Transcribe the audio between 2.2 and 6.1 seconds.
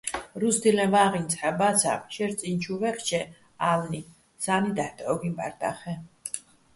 წი́ნი̆ ჩუ ვაჲხჩე, ა́ლნი, სა́ნი დაჰ̦ დჵო́გინო̆ ბჵარდახეჼ.